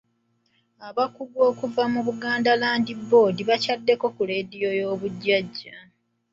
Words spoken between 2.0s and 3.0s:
Buganda Land